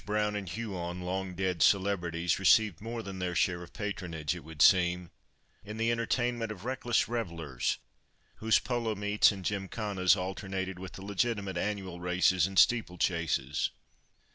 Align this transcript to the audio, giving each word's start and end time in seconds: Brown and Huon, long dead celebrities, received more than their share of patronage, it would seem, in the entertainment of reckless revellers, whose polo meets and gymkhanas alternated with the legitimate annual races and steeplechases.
Brown 0.03 0.35
and 0.35 0.49
Huon, 0.49 1.01
long 1.01 1.35
dead 1.35 1.61
celebrities, 1.61 2.39
received 2.39 2.81
more 2.81 3.03
than 3.03 3.19
their 3.19 3.35
share 3.35 3.61
of 3.61 3.71
patronage, 3.71 4.33
it 4.35 4.43
would 4.43 4.59
seem, 4.63 5.11
in 5.63 5.77
the 5.77 5.91
entertainment 5.91 6.51
of 6.51 6.65
reckless 6.65 7.07
revellers, 7.07 7.77
whose 8.37 8.57
polo 8.57 8.95
meets 8.95 9.31
and 9.31 9.45
gymkhanas 9.45 10.15
alternated 10.15 10.79
with 10.79 10.93
the 10.93 11.05
legitimate 11.05 11.55
annual 11.55 11.99
races 11.99 12.47
and 12.47 12.57
steeplechases. 12.57 13.69